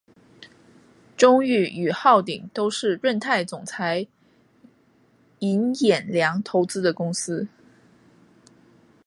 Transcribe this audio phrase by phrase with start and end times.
[1.15, 4.07] 中裕与浩鼎都是润泰总裁
[5.37, 7.47] 尹衍梁投资的公司。